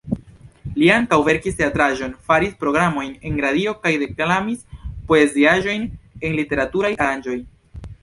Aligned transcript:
Li 0.83 0.87
ankaŭ 0.93 1.19
verkis 1.27 1.59
teatraĵon, 1.59 2.15
faris 2.31 2.57
programojn 2.65 3.13
en 3.31 3.39
radio 3.47 3.77
kaj 3.85 3.95
deklamis 4.07 4.67
poeziaĵojn 5.13 5.89
en 5.97 6.39
literaturaj 6.43 6.97
aranĝoj. 7.01 7.43